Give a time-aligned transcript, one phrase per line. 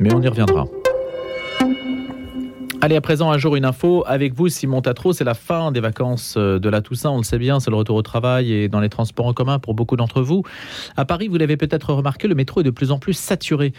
[0.00, 0.64] Mais on y reviendra.
[2.80, 5.12] Allez, à présent, un jour, une info avec vous, Simon Tatro.
[5.12, 7.76] C'est la fin des vacances euh, de la Toussaint, on le sait bien, c'est le
[7.76, 10.44] retour au travail et dans les transports en commun pour beaucoup d'entre vous.
[10.96, 13.72] À Paris, vous l'avez peut-être remarqué, le métro est de plus en plus saturé.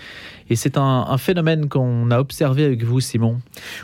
[0.49, 3.38] Et c'est un, phénomène qu'on a observé avec vous, Simon.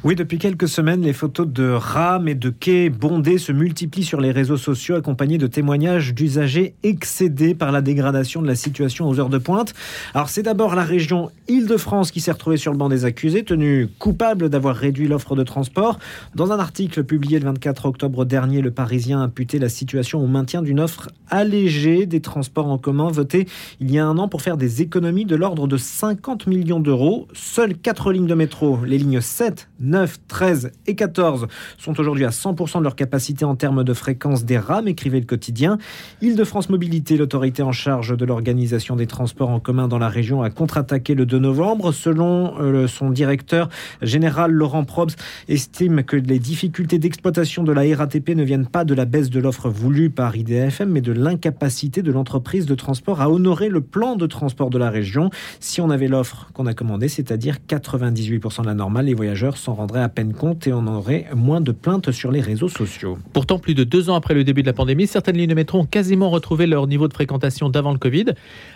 [0.03, 4.19] Oui, depuis quelques semaines, les photos de rames et de quais bondés se multiplient sur
[4.19, 9.17] les réseaux sociaux, accompagnés de témoignages d'usagers excédés par la dégradation de la situation aux
[9.17, 9.73] heures de pointe.
[10.13, 13.87] Alors, c'est d'abord la région Île-de-France qui s'est retrouvée sur le banc des accusés, tenue
[13.97, 15.99] coupable d'avoir réduit l'offre de transport.
[16.35, 20.27] Dans un article publié le 24 octobre dernier, le Parisien a imputé la situation au
[20.27, 23.47] maintien d'une offre allégée des transports en commun votée
[23.79, 27.27] il y a un an pour faire des économies de l'ordre de 50 millions d'euros.
[27.33, 31.47] Seules quatre lignes de métro, les lignes 7, 9, 13 et 14,
[31.77, 35.25] sont aujourd'hui à 100% de leur capacité en termes de fréquence des rames, écrivait le
[35.25, 35.77] quotidien.
[36.21, 40.49] Île-de-France Mobilité, l'autorité en charge de l'organisation des transports en commun dans la région, a
[40.49, 41.91] contre-attaqué le 2 novembre.
[41.91, 43.69] Selon euh, son directeur
[44.01, 45.17] général Laurent Probs
[45.49, 49.41] estime que les difficultés d'exploitation de la RATP ne viennent pas de la baisse de
[49.41, 54.15] l'offre voulue par IDFM, mais de l'incapacité de l'entreprise de transport à honorer le plan
[54.15, 55.31] de transport de la région.
[55.59, 59.73] Si on avait l'offre qu'on a commandée, c'est-à-dire 98% de la normale, les voyageurs s'en
[59.73, 63.17] rendraient à peine compte et on aurait moins de plaintes sur les réseaux sociaux.
[63.33, 65.79] Pourtant, plus de deux ans après le début de la pandémie, certaines lignes de métro
[65.79, 68.27] ont quasiment retrouvé leur niveau de fréquentation d'avant le Covid,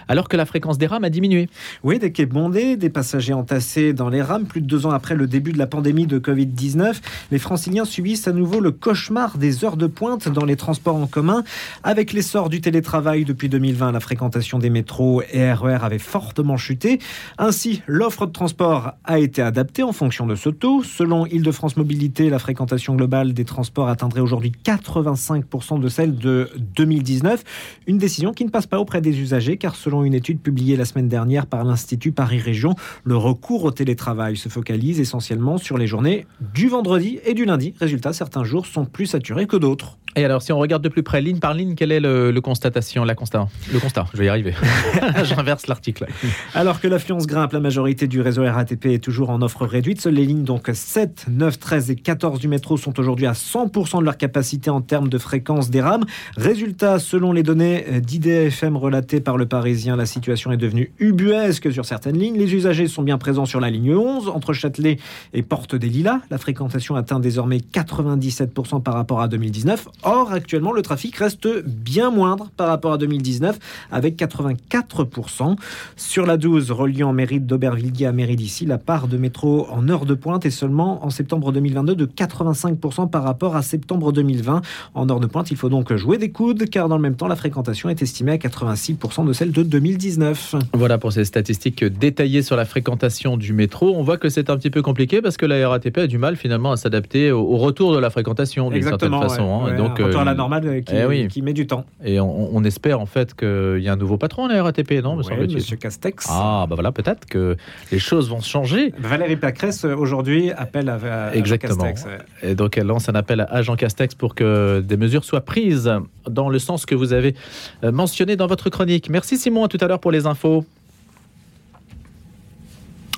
[0.10, 1.48] alors que la fréquence des rames a diminué.
[1.84, 5.16] Oui, des quais bondés, des passagers entassés dans les rames, plus de deux ans après
[5.16, 6.96] le début de la pandémie de Covid-19,
[7.32, 11.06] les franciliens subissent à nouveau le cauchemar des heures de pointe dans les transports en
[11.06, 11.44] commun.
[11.84, 16.58] Avec l'essor du télétravail depuis 2020, la fréquentation des métros et RER e avait fortement
[16.58, 17.00] chuté.
[17.38, 20.84] Ainsi, l'offre de transport a été adaptée en fonction de ce taux.
[20.84, 27.44] Selon Île-de-France Mobilité, la fréquentation globale des transports atteindrait aujourd'hui 85% de celle de 2019.
[27.86, 30.86] Une décision qui ne passe pas auprès des usagers car selon une étude publiée la
[30.86, 35.88] semaine dernière par l'Institut Paris Région, le recours au télétravail se focalise essentiellement sur les
[35.88, 37.74] journées du vendredi et du lundi.
[37.80, 39.98] Résultat, certains jours sont plus saturés que d'autres.
[40.16, 43.04] Et alors, si on regarde de plus près, ligne par ligne, quel est le, constatation,
[43.04, 44.54] la constat Le constat, je vais y arriver.
[45.24, 46.08] J'inverse l'article.
[46.56, 50.02] Alors que l'affluence grimpe, la majorité du réseau RATP est toujours en offre réduite.
[50.02, 54.00] Seules les lignes donc 7, 9, 13 et 14 du métro sont aujourd'hui à 100%
[54.00, 56.06] de leur capacité en termes de fréquence des rames.
[56.38, 61.86] Résultat, selon les données d'IDFM relatées par le Parisien, la situation est devenue ubuesque sur
[61.86, 62.38] certaines lignes.
[62.38, 64.98] Les usagers sont bien présents sur la ligne 11, entre Châtelet
[65.34, 66.20] et Porte des Lilas.
[66.32, 69.88] La fréquentation atteint désormais 97% par rapport à 2019.
[70.04, 73.60] Or, actuellement, le trafic reste bien moindre par rapport à 2019,
[73.92, 75.56] avec 84%.
[75.98, 80.06] Sur la 12, reliant Mérite d'Aubervilliers à Mérite d'ici, la part de métro en heure
[80.06, 84.62] de pointe est seulement en septembre 2022 de 85% par rapport à septembre 2020.
[84.94, 87.28] En heure de pointe, il faut donc jouer des coudes, car dans le même temps,
[87.28, 90.56] la fréquentation est estimée à 86% de celle de 2019.
[90.74, 93.94] Voilà pour ces statistiques détaillées sur la fréquentation du métro.
[93.96, 96.36] On voit que c'est un petit peu compliqué parce que la RATP a du mal
[96.36, 99.66] finalement à s'adapter au, retour de la fréquentation d'une certaine façon.
[99.66, 99.76] Hein.
[99.76, 101.86] donc, retour à la euh, normale euh, eh qui, met du temps.
[102.04, 105.16] Et on, espère en fait qu'il y a un nouveau patron à la RATP, non
[105.16, 106.28] Monsieur Castex.
[106.30, 107.56] Ah, bah voilà, peut-être que
[107.92, 108.94] les choses vont changer.
[108.98, 111.86] Valérie Pécresse, aujourd'hui, appelle à, Exactement.
[111.86, 112.08] Jean Castex.
[112.44, 115.92] Et donc, elle lance un appel à Jean Castex pour que des mesures soient prises
[116.30, 117.36] dans le sens que vous avez
[117.84, 119.10] euh, mentionné dans votre chronique.
[119.10, 120.66] Merci Simon, à tout à l'heure pour les infos.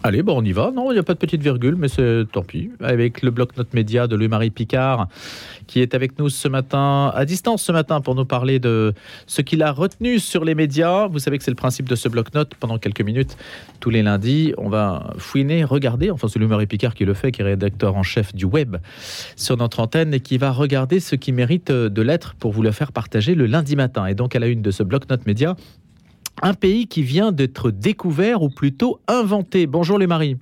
[0.03, 0.71] Allez, bon, on y va.
[0.71, 2.71] Non, il n'y a pas de petite virgule, mais c'est tant pis.
[2.79, 5.07] Avec le bloc-notes média de Louis-Marie Picard,
[5.67, 8.93] qui est avec nous ce matin, à distance ce matin, pour nous parler de
[9.27, 11.07] ce qu'il a retenu sur les médias.
[11.07, 12.55] Vous savez que c'est le principe de ce bloc-notes.
[12.55, 13.37] Pendant quelques minutes,
[13.79, 16.09] tous les lundis, on va fouiner, regarder.
[16.09, 18.77] Enfin, c'est Louis-Marie Picard qui le fait, qui est rédacteur en chef du web
[19.35, 22.71] sur notre antenne et qui va regarder ce qui mérite de l'être pour vous le
[22.71, 24.07] faire partager le lundi matin.
[24.07, 25.55] Et donc, à la une de ce bloc-notes média,
[26.41, 29.67] un pays qui vient d'être découvert ou plutôt inventé.
[29.67, 30.37] Bonjour les maris.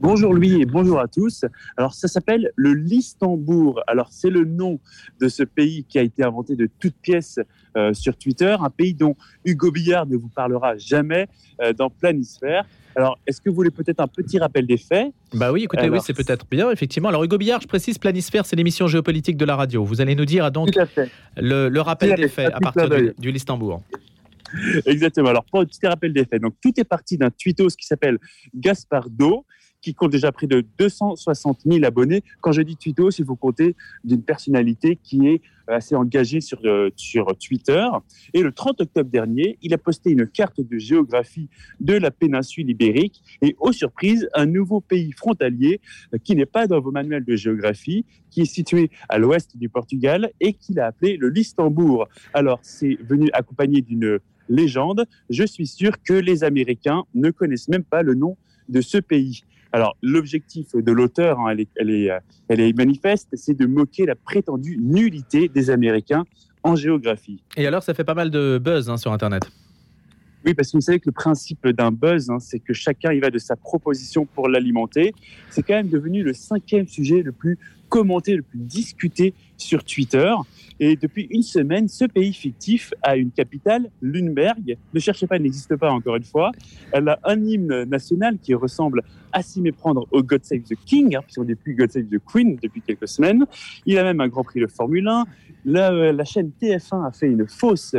[0.00, 1.46] Bonjour Louis et bonjour à tous.
[1.78, 3.80] Alors ça s'appelle le Listembourg.
[3.86, 4.78] Alors c'est le nom
[5.20, 7.40] de ce pays qui a été inventé de toutes pièces
[7.78, 11.28] euh, sur Twitter, un pays dont Hugo Billard ne vous parlera jamais
[11.62, 12.66] euh, dans Planisphère.
[12.94, 15.12] Alors, est-ce que vous voulez peut-être un petit rappel des faits?
[15.34, 17.10] Bah oui, écoutez, oui, c'est peut-être bien, effectivement.
[17.10, 19.84] Alors, Hugo Billard, je précise, Planisphère, c'est l'émission géopolitique de la radio.
[19.84, 20.70] Vous allez nous dire donc
[21.36, 23.82] le, rappel des faits à partir du, du Listembourg.
[24.86, 25.28] Exactement.
[25.28, 28.18] Alors, pour un petit rappel des faits, donc tout est parti d'un tweetos qui s'appelle
[28.54, 29.44] Gaspardo,
[29.80, 32.22] qui compte déjà près de 260 000 abonnés.
[32.40, 36.90] Quand je dis tweetos, il faut compter d'une personnalité qui est assez engagée sur, euh,
[36.96, 37.84] sur Twitter.
[38.34, 41.48] Et le 30 octobre dernier, il a posté une carte de géographie
[41.80, 45.80] de la péninsule ibérique et, aux surprises, un nouveau pays frontalier
[46.14, 49.68] euh, qui n'est pas dans vos manuels de géographie, qui est situé à l'ouest du
[49.68, 52.08] Portugal et qu'il a appelé le Listembourg.
[52.34, 57.84] Alors, c'est venu accompagné d'une légende, je suis sûr que les Américains ne connaissent même
[57.84, 58.36] pas le nom
[58.68, 59.42] de ce pays.
[59.72, 62.10] Alors, l'objectif de l'auteur, hein, elle, est, elle, est,
[62.48, 66.24] elle est manifeste, c'est de moquer la prétendue nullité des Américains
[66.62, 67.42] en géographie.
[67.56, 69.42] Et alors, ça fait pas mal de buzz hein, sur Internet.
[70.46, 73.18] Oui, parce que vous savez que le principe d'un buzz, hein, c'est que chacun y
[73.18, 75.12] va de sa proposition pour l'alimenter.
[75.50, 77.58] C'est quand même devenu le cinquième sujet le plus
[77.88, 80.34] commenté, le plus discuté sur Twitter.
[80.78, 84.76] Et depuis une semaine, ce pays fictif a une capitale, Lundberg.
[84.92, 86.52] Ne cherchez pas, elle n'existe pas encore une fois.
[86.92, 89.02] Elle a un hymne national qui ressemble
[89.32, 92.18] à s'y méprendre au God Save the King, hein, puisqu'on n'est plus God Save the
[92.24, 93.44] Queen depuis quelques semaines.
[93.86, 95.24] Il a même un Grand Prix de Formule 1.
[95.64, 97.94] La, la chaîne TF1 a fait une fausse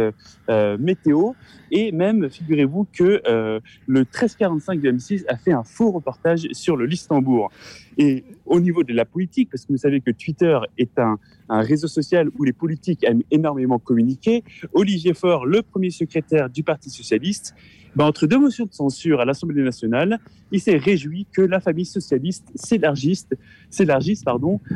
[0.50, 1.34] euh, météo.
[1.72, 6.78] Et même, figurez-vous que euh, le 1345 de M6 a fait un faux reportage sur
[6.78, 7.52] le Listembourg.
[7.98, 11.18] Et au niveau de la politique, parce que vous savez que Twitter est un,
[11.50, 16.64] un réseau social où les politiques aiment énormément communiquer, Olivier Faure, le premier secrétaire du
[16.64, 17.54] Parti socialiste,
[17.98, 20.20] ben, entre deux motions de censure à l'Assemblée nationale,
[20.52, 23.26] il s'est réjoui que la famille socialiste s'élargisse,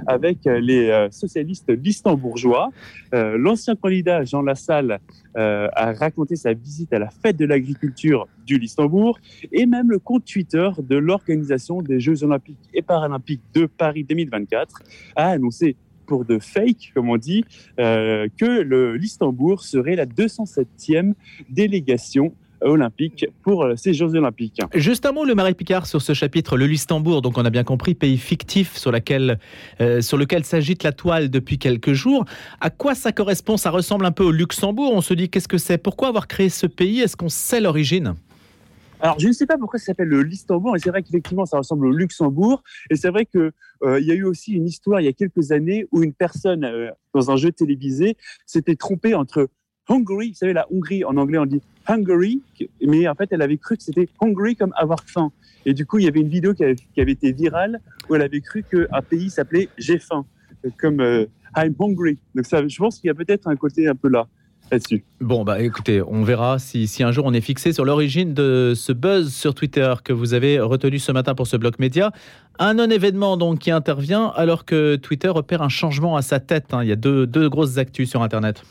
[0.08, 2.72] avec les euh, socialistes listembourgeois.
[3.14, 5.00] Euh, L'ancien candidat Jean Lassalle
[5.38, 9.20] euh, a raconté sa visite à la fête de l'agriculture du Listembourg
[9.52, 14.82] et même le compte Twitter de l'organisation des Jeux olympiques et paralympiques de Paris 2024
[15.16, 15.76] a annoncé
[16.12, 17.46] pour de fake, comme on dit,
[17.80, 21.14] euh, que Listembourg serait la 207e
[21.50, 24.60] délégation olympique pour euh, ces Jeux olympiques.
[24.76, 27.64] Juste un mot, le Marie Picard, sur ce chapitre, le Luxembourg, donc on a bien
[27.64, 29.40] compris, pays fictif sur, laquelle,
[29.80, 32.26] euh, sur lequel s'agite la toile depuis quelques jours.
[32.60, 33.56] À quoi ça correspond?
[33.56, 34.92] Ça ressemble un peu au Luxembourg.
[34.94, 35.78] On se dit qu'est-ce que c'est?
[35.78, 37.00] Pourquoi avoir créé ce pays?
[37.00, 38.16] Est-ce qu'on sait l'origine?
[39.02, 41.58] Alors, je ne sais pas pourquoi ça s'appelle le Listembourg, et c'est vrai qu'effectivement, ça
[41.58, 42.64] ressemble au Luxembourg.
[42.92, 43.52] Et c'est vrai qu'il
[43.84, 46.64] euh, y a eu aussi une histoire il y a quelques années où une personne,
[46.64, 48.16] euh, dans un jeu télévisé,
[48.46, 49.50] s'était trompée entre
[49.90, 52.44] Hungary, vous savez, la Hongrie, en anglais, on dit Hungary,
[52.86, 55.32] mais en fait, elle avait cru que c'était Hungry comme avoir faim.
[55.66, 58.42] Et du coup, il y avait une vidéo qui avait, été virale où elle avait
[58.42, 60.26] cru qu'un pays s'appelait J'ai faim,
[60.78, 61.26] comme euh,
[61.58, 62.20] I'm hungry.
[62.36, 64.28] Donc, ça, je pense qu'il y a peut-être un côté un peu là.
[64.72, 65.04] Là-dessus.
[65.20, 68.72] Bon, bah écoutez, on verra si, si, un jour on est fixé sur l'origine de
[68.74, 72.12] ce buzz sur Twitter que vous avez retenu ce matin pour ce bloc média.
[72.58, 76.74] Un non-événement donc qui intervient alors que Twitter opère un changement à sa tête.
[76.74, 76.84] Hein.
[76.84, 78.64] Il y a deux, deux grosses actus sur Internet.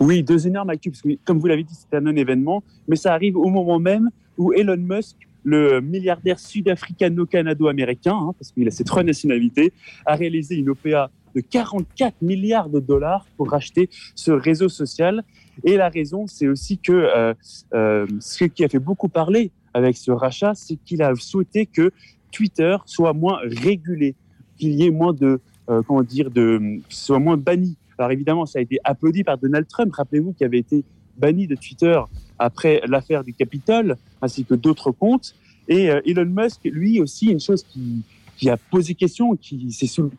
[0.00, 3.12] Oui, deux énormes actus, parce que comme vous l'avez dit, c'est un non-événement, mais ça
[3.12, 4.08] arrive au moment même
[4.38, 9.74] où Elon Musk, le milliardaire sud-africano-canado-américain, hein, parce qu'il a ses trois nationalités,
[10.06, 15.24] a réalisé une OPA de 44 milliards de dollars pour racheter ce réseau social.
[15.64, 17.34] Et la raison, c'est aussi que euh,
[17.74, 21.92] euh, ce qui a fait beaucoup parler avec ce rachat, c'est qu'il a souhaité que
[22.32, 24.14] Twitter soit moins régulé,
[24.56, 27.76] qu'il y ait moins de, euh, comment dire, de, soit moins banni.
[27.98, 29.92] Alors évidemment, ça a été applaudi par Donald Trump.
[29.92, 30.84] Rappelez-vous qu'il avait été
[31.18, 32.00] banni de Twitter
[32.38, 35.34] après l'affaire du Capitole, ainsi que d'autres comptes.
[35.68, 39.68] Et Elon Musk, lui aussi, une chose qui, a posé question, qui,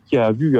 [0.05, 0.57] qui a vu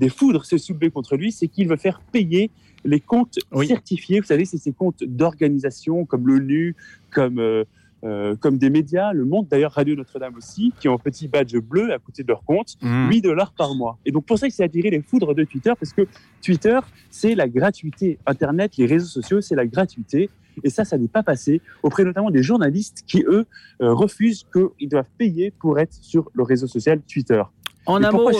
[0.00, 2.50] des foudres se soulever contre lui, c'est qu'il veut faire payer
[2.84, 3.66] les comptes oui.
[3.66, 4.20] certifiés.
[4.20, 6.74] Vous savez, c'est ces comptes d'organisations comme l'ONU,
[7.10, 7.64] comme, euh,
[8.04, 11.54] euh, comme des médias, Le Monde, d'ailleurs Radio Notre-Dame aussi, qui ont un petit badge
[11.58, 13.10] bleu à côté de leur compte, mmh.
[13.10, 13.98] 8 dollars par mois.
[14.06, 16.08] Et donc pour ça, il s'est attiré les foudres de Twitter, parce que
[16.42, 16.80] Twitter,
[17.10, 18.18] c'est la gratuité.
[18.24, 20.30] Internet, les réseaux sociaux, c'est la gratuité.
[20.64, 23.46] Et ça, ça n'est pas passé auprès notamment des journalistes qui, eux,
[23.82, 27.42] euh, refusent qu'ils doivent payer pour être sur le réseau social Twitter.
[27.86, 28.30] En un mot,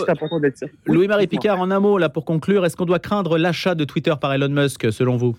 [0.85, 4.13] Louis-Marie Picard, en un mot, là, pour conclure, est-ce qu'on doit craindre l'achat de Twitter
[4.19, 5.35] par Elon Musk, selon vous?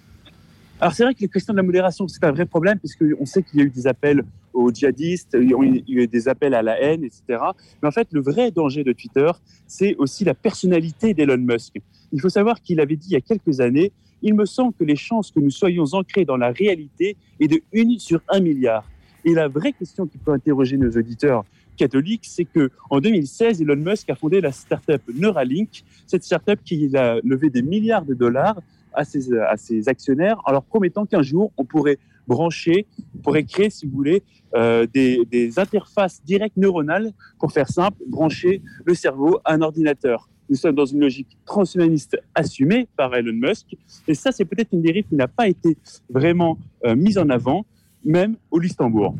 [0.80, 3.44] Alors c'est vrai que les questions de la modération, c'est un vrai problème, puisqu'on sait
[3.44, 6.62] qu'il y a eu des appels aux djihadistes, il y a eu des appels à
[6.62, 7.40] la haine, etc.
[7.80, 9.30] Mais en fait, le vrai danger de Twitter,
[9.68, 11.76] c'est aussi la personnalité d'Elon Musk.
[12.12, 13.92] Il faut savoir qu'il avait dit il y a quelques années,
[14.22, 17.60] il me semble que les chances que nous soyons ancrés dans la réalité est de
[17.72, 18.84] 1 sur 1 milliard.
[19.24, 21.44] Et la vraie question qui peut interroger nos auditeurs
[21.76, 26.94] catholiques, c'est que en 2016, Elon Musk a fondé la startup Neuralink, cette startup qui
[26.96, 28.60] a levé des milliards de dollars
[28.94, 32.86] à ses, actionnaires en leur promettant qu'un jour, on pourrait brancher,
[33.16, 34.22] on pourrait créer, si vous voulez,
[34.54, 40.28] euh, des, des, interfaces directes neuronales, pour faire simple, brancher le cerveau à un ordinateur.
[40.50, 43.76] Nous sommes dans une logique transhumaniste assumée par Elon Musk,
[44.06, 45.76] et ça, c'est peut-être une dérive qui n'a pas été
[46.10, 47.64] vraiment euh, mise en avant,
[48.04, 49.14] même au Luxembourg.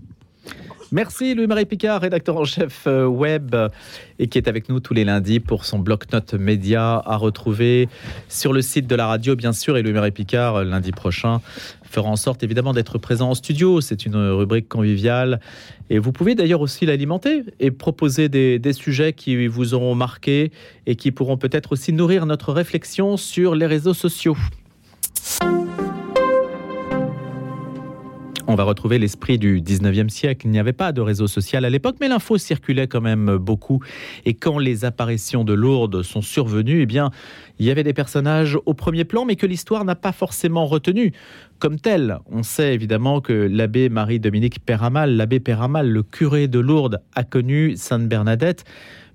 [0.95, 3.57] Merci Louis-Marie Picard, rédacteur en chef euh, web
[4.19, 7.89] et qui est avec nous tous les lundis pour son bloc-notes média à retrouver
[8.29, 11.41] sur le site de la radio bien sûr et Louis-Marie Picard euh, lundi prochain
[11.83, 13.81] fera en sorte évidemment d'être présent en studio.
[13.81, 15.41] C'est une rubrique conviviale
[15.89, 20.53] et vous pouvez d'ailleurs aussi l'alimenter et proposer des, des, sujets qui vous auront marqué
[20.85, 24.37] et qui pourront peut-être aussi nourrir notre réflexion sur les réseaux sociaux.
[28.49, 30.47] On va retrouver l'esprit du 19e siècle.
[30.47, 33.81] Il n'y avait pas de réseau social à l'époque, mais l'info circulait quand même beaucoup.
[34.25, 37.11] Et quand les apparitions de Lourdes sont survenues, eh bien,
[37.61, 41.13] il y avait des personnages au premier plan, mais que l'histoire n'a pas forcément retenu
[41.61, 42.19] comme tel.
[42.31, 47.77] On sait évidemment que l'abbé Marie-Dominique Péramal, l'abbé Péramal, le curé de Lourdes, a connu
[47.77, 48.65] Sainte Bernadette.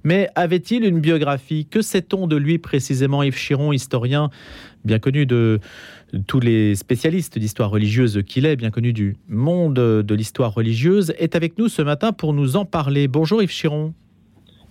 [0.04, 1.66] Mais avait-il une biographie?
[1.66, 4.30] Que sait-on de lui précisément Yves Chiron, historien
[4.88, 5.60] bien connu de
[6.28, 11.36] tous les spécialistes d'histoire religieuse qu'il est, bien connu du monde de l'histoire religieuse, est
[11.36, 13.08] avec nous ce matin pour nous en parler.
[13.08, 13.94] Bonjour Yves Chiron.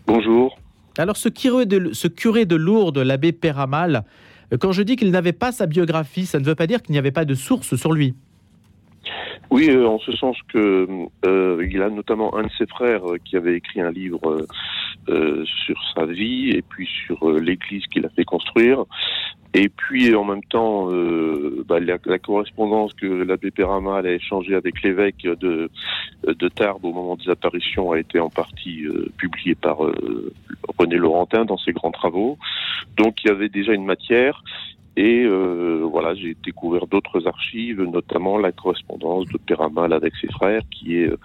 [0.06, 0.58] Bonjour.
[0.98, 4.04] Alors ce curé de, ce curé de Lourdes, l'abbé Péramal,
[4.60, 6.98] quand je dis qu'il n'avait pas sa biographie, ça ne veut pas dire qu'il n'y
[6.98, 8.14] avait pas de source sur lui.
[9.50, 10.88] Oui, euh, en ce sens que
[11.24, 14.46] euh, il a notamment un de ses frères euh, qui avait écrit un livre
[15.66, 18.84] sur sa vie et puis sur l'église qu'il a fait construire.
[19.58, 20.90] Et puis en même temps,
[21.66, 25.70] bah, la, correspondance que l'abbé Péramal a échangée avec l'évêque de,
[26.26, 28.84] de Tarbes au moment des apparitions a été en partie
[29.16, 29.78] publiée par
[30.78, 32.36] René Laurentin dans ses grands travaux.
[32.98, 34.44] Donc il y avait déjà une matière.
[34.96, 40.62] Et euh, voilà, j'ai découvert d'autres archives, notamment la correspondance de Péramal avec ses frères,
[40.70, 41.18] qui est euh,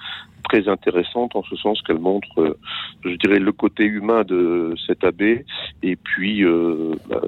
[0.43, 2.57] très intéressante en ce sens qu'elle montre, euh,
[3.05, 5.45] je dirais, le côté humain de cet abbé
[5.83, 6.43] et puis
[7.09, 7.21] bah,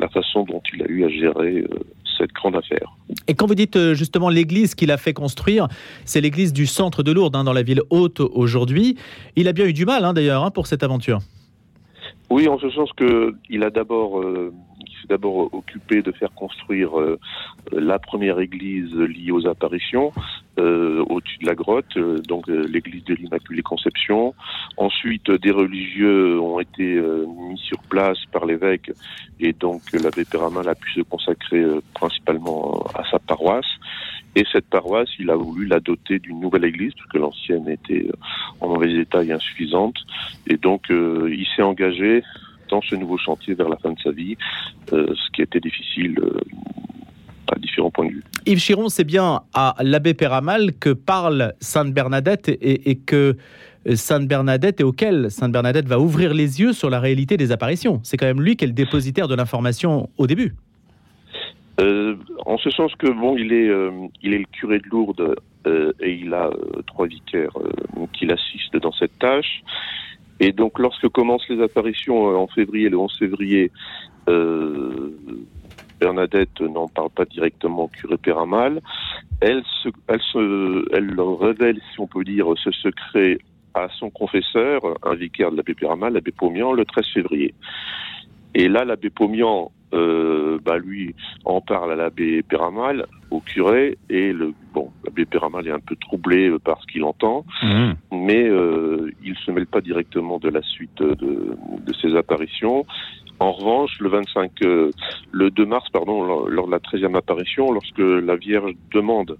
[0.00, 1.64] la façon dont il a eu à gérer
[2.16, 2.90] cette grande affaire.
[3.28, 5.68] Et quand vous dites justement l'église qu'il a fait construire,
[6.06, 8.96] c'est l'église du centre de Lourdes, hein, dans la ville haute aujourd'hui.
[9.36, 11.18] Il a bien eu du mal, hein, d'ailleurs, hein, pour cette aventure.
[12.30, 14.22] Oui, en ce sens que il a d'abord
[15.06, 17.18] d'abord occupé de faire construire euh,
[17.72, 20.12] la première église liée aux apparitions
[20.58, 24.34] euh, au-dessus de la grotte, euh, donc l'église de l'Immaculée Conception.
[24.76, 27.00] Ensuite, des religieux ont été
[27.50, 28.90] mis sur place par l'évêque
[29.40, 33.66] et donc l'abbé Péramal a pu se consacrer principalement à sa paroisse.
[34.34, 38.08] Et cette paroisse, il a voulu la doter d'une nouvelle église, parce que l'ancienne était
[38.60, 39.96] en mauvais état et insuffisante.
[40.46, 42.22] Et donc, il s'est engagé
[42.80, 44.36] ce nouveau chantier vers la fin de sa vie,
[44.92, 46.40] euh, ce qui était difficile euh,
[47.52, 48.24] à différents points de vue.
[48.46, 53.36] Yves Chiron, c'est bien à l'abbé Péramal que parle Sainte Bernadette et, que
[53.94, 58.00] Sainte Bernadette et auquel Sainte Bernadette va ouvrir les yeux sur la réalité des apparitions.
[58.04, 60.54] C'est quand même lui qui est le dépositaire de l'information au début.
[61.80, 63.70] Euh, en ce sens que bon, il est,
[64.22, 65.36] il est le curé de Lourdes
[65.66, 66.50] et il a
[66.86, 67.56] trois vicaires
[68.12, 69.62] qui l'assistent dans cette tâche.
[70.42, 73.70] Et donc, lorsque commencent les apparitions euh, en février, le 11 février,
[74.28, 75.16] euh,
[76.00, 78.80] Bernadette n'en parle pas directement au curé Péramal.
[79.40, 83.38] Elle, se, elle, se, elle révèle, si on peut dire, ce secret
[83.74, 87.54] à son confesseur, un vicaire de l'abbé Péramal, l'abbé Pomian, le 13 février.
[88.56, 94.32] Et là, l'abbé Pomian, euh, bah lui, en parle à l'abbé Péramal, au curé, et
[94.32, 97.92] le bon, l'abbé Péramal est un peu troublé par ce qu'il entend, mmh.
[98.12, 102.86] mais euh, il se mêle pas directement de la suite de, de ses apparitions.
[103.38, 104.90] En revanche, le 25, euh,
[105.32, 109.36] le 2 mars, pardon, lors, de la 13e apparition, lorsque la Vierge demande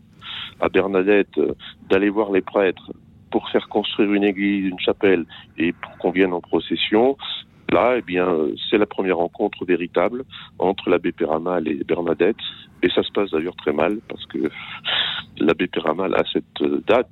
[0.61, 1.40] à Bernadette
[1.88, 2.90] d'aller voir les prêtres
[3.30, 5.25] pour faire construire une église, une chapelle
[5.56, 7.16] et pour qu'on vienne en procession,
[7.71, 8.26] Là, eh bien,
[8.69, 10.25] c'est la première rencontre véritable
[10.59, 12.37] entre l'abbé Péramal et Bernadette.
[12.83, 14.38] Et ça se passe d'ailleurs très mal parce que
[15.38, 17.11] l'abbé Péramal, à cette date,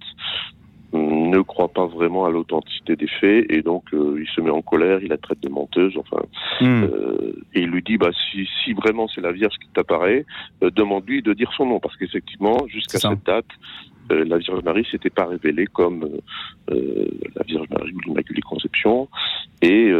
[0.92, 4.62] ne croit pas vraiment à l'authenticité des faits et donc euh, il se met en
[4.62, 6.22] colère, il la traite de menteuse, enfin,
[6.60, 6.84] hmm.
[6.84, 10.24] euh, et il lui dit bah si, si vraiment c'est la Vierge qui t'apparaît,
[10.62, 13.46] euh, demande-lui de dire son nom parce qu'effectivement jusqu'à cette date
[14.12, 16.04] la Vierge Marie s'était pas révélée comme
[16.66, 19.08] la Vierge Marie ou l'Immaculée Conception
[19.62, 19.92] et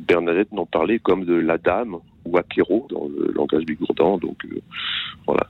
[0.00, 4.46] Bernadette n'en parlait comme de la dame ou Akéro dans le langage bigourdan donc
[5.26, 5.48] voilà.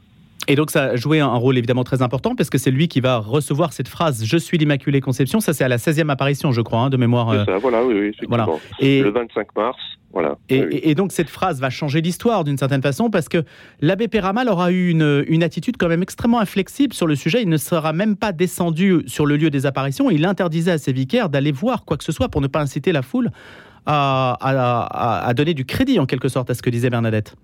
[0.49, 3.01] Et donc ça a joué un rôle évidemment très important parce que c'est lui qui
[3.01, 5.41] va recevoir cette phrase Je suis l'Immaculée Conception.
[5.41, 7.29] Ça, c'est à la 16e apparition, je crois, hein, de mémoire.
[7.29, 8.47] Euh, ça, voilà, oui, oui voilà.
[8.81, 9.77] Et, le 25 mars.
[10.11, 10.39] Voilà.
[10.49, 13.45] Et, donc cette phrase va changer l'histoire d'une certaine façon parce que
[13.83, 17.43] l'abbé Péramal aura eu une, une, attitude quand même extrêmement inflexible sur le sujet.
[17.43, 20.11] Il ne sera même pas descendu sur le lieu des apparitions.
[20.11, 22.91] Il interdisait à ses vicaires d'aller voir quoi que ce soit pour ne pas inciter
[22.91, 23.31] la foule
[23.85, 27.37] à, à, à donner du crédit en quelque sorte à ce que disait Bernadette.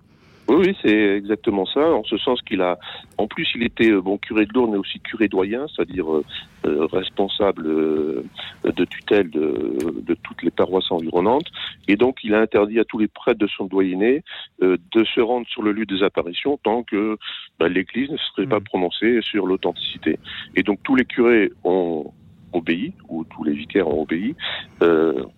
[0.47, 2.77] Oui, oui c'est exactement ça, en ce sens qu'il a,
[3.17, 6.23] en plus, il était euh, bon curé de Lourdes, mais aussi curé doyen, c'est-à-dire euh,
[6.65, 11.47] euh, responsable de tutelle de, de, toutes les paroisses environnantes,
[11.87, 14.23] et donc il a interdit à tous les prêtres de son doyenné
[14.61, 17.17] de se rendre sur le lieu des apparitions tant que
[17.59, 18.63] bah, l'Église ne serait pas mmh.
[18.63, 20.17] prononcée sur l'authenticité.
[20.55, 22.11] Et donc tous les curés ont
[22.55, 24.35] obéi, ou tous les vicaires ont obéi.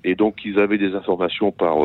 [0.04, 1.78] et donc, ils avaient des informations par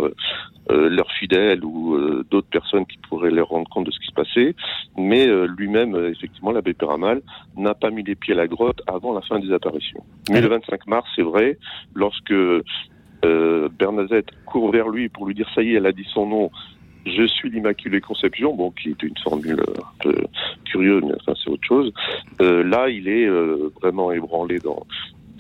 [0.69, 1.99] leurs fidèles ou
[2.31, 4.55] d'autres personnes qui pourraient leur rendre compte de ce qui se passait.
[4.97, 7.23] Mais lui-même, effectivement, l'abbé Péramal
[7.57, 10.03] n'a pas mis les pieds à la grotte avant la fin des apparitions.
[10.31, 11.59] Mais le 25 mars, c'est vrai,
[11.95, 12.35] lorsque
[13.23, 16.51] Bernadette court vers lui pour lui dire ça y est, elle a dit son nom,
[17.07, 20.15] je suis l'Immaculée Conception, bon, qui est une formule un peu
[20.65, 21.93] curieuse, mais enfin c'est autre chose.
[22.41, 24.87] Euh, là, il est euh, vraiment ébranlé dans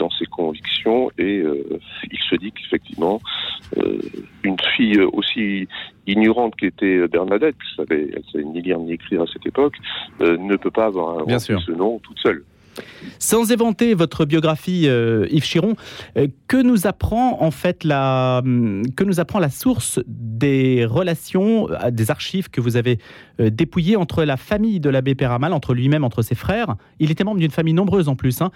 [0.02, 1.78] dans ses convictions et euh,
[2.10, 3.20] il se dit qu'effectivement
[4.42, 5.68] une fille aussi
[6.06, 9.76] ignorante qu'était Bernadette, ne savait ni lire ni écrire à cette époque,
[10.20, 12.44] ne peut pas avoir un ce nom toute seule.
[13.18, 15.76] Sans éventer votre biographie, euh, Yves Chiron,
[16.16, 21.70] euh, que nous apprend en fait la, hum, que nous apprend la source des relations,
[21.70, 22.98] euh, des archives que vous avez
[23.38, 26.76] dépouillées entre la famille de l'abbé Péramal, entre lui-même, entre ses frères?
[27.00, 28.40] Il était membre d'une famille nombreuse en plus.
[28.42, 28.50] Hein.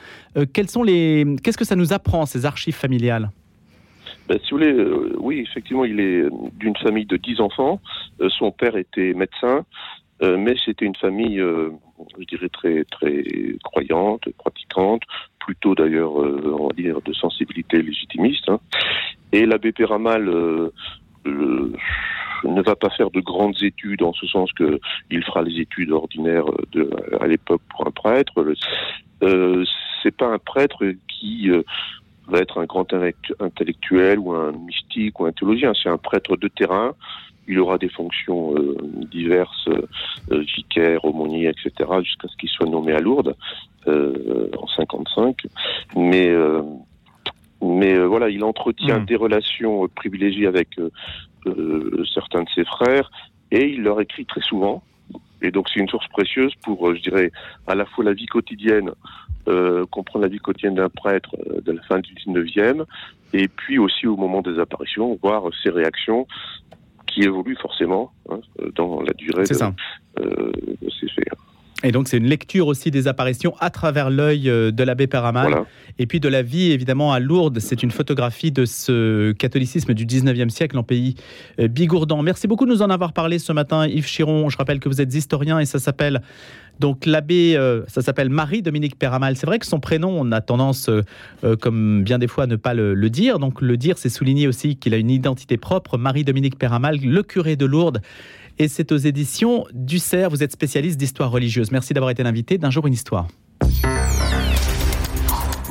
[0.69, 3.31] sont les, qu'est-ce que ça nous apprend ces archives familiales?
[4.29, 4.75] Ben, si vous voulez,
[5.19, 6.25] oui, effectivement, il est
[6.59, 7.81] d'une famille de dix enfants.
[8.29, 9.65] son père était médecin.
[10.23, 11.43] Mais c'était une famille,
[12.19, 13.25] je dirais, très, très
[13.63, 15.03] croyante, pratiquante,
[15.39, 18.49] plutôt d'ailleurs, euh, on va dire, de sensibilité légitimiste.
[18.49, 18.61] Hein.
[19.33, 20.31] Et l'abbé Péramal
[21.25, 24.79] ne va pas faire de grandes études en ce sens que
[25.11, 28.33] il fera les études ordinaires de, à l'époque pour un prêtre.
[29.23, 29.65] Euh,
[30.03, 31.51] c'est pas un prêtre qui
[32.29, 32.87] va être un grand
[33.41, 35.73] intellectuel ou un mystique ou un théologien.
[35.81, 36.95] C'est un prêtre de terrain
[37.49, 38.77] il aura des fonctions euh,
[39.11, 43.37] diverses, euh, vicaires, aumôniers, etc., jusqu'à ce qu'il soit nommé à Lourdes
[43.87, 45.47] euh, en 55.
[45.97, 46.35] Mais
[47.63, 49.07] mais voilà, il entretient hmm.
[49.07, 50.79] des relations privilégiées avec
[52.13, 53.11] certains de ses frères
[53.51, 54.83] et il leur écrit très souvent.
[55.41, 57.33] Et donc c'est une source précieuse pour, je dirais,
[57.67, 58.91] à la fois la vie quotidienne,
[59.91, 61.35] comprendre la vie quotidienne d'un prêtre
[61.65, 62.85] de la fin du 19e,
[63.33, 66.27] et puis aussi au moment des apparitions, voir ses réactions
[67.17, 68.41] qui évolue forcément hein,
[68.75, 69.55] dans la durée de,
[70.21, 70.53] euh,
[71.01, 71.25] ces faits.
[71.85, 75.65] Et donc c'est une lecture aussi des apparitions à travers l'œil euh, de l'abbé Paramal
[75.99, 77.59] et puis de la vie évidemment à Lourdes.
[77.61, 81.17] C'est une photographie de ce catholicisme du 19e siècle en pays
[81.61, 82.23] euh, bigourdant.
[82.23, 84.49] Merci beaucoup de nous en avoir parlé ce matin Yves Chiron.
[84.49, 86.23] Je rappelle que vous êtes historien et ça s'appelle
[86.79, 89.37] donc l'abbé, euh, ça s'appelle Marie-Dominique Péramal.
[89.37, 92.57] C'est vrai que son prénom, on a tendance, euh, comme bien des fois, à ne
[92.57, 93.39] pas le, dire.
[93.39, 95.97] Donc le dire, c'est souligner aussi qu'il a une identité propre.
[95.97, 98.03] Marie-Dominique Péramal, le curé de Lourdes.
[98.59, 100.31] Et c'est aux éditions du CERF.
[100.31, 101.71] Vous êtes spécialiste d'histoire religieuse.
[101.73, 103.29] Merci d'avoir été l'invité d'un jour une histoire.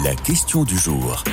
[0.03, 1.23] La question du jour.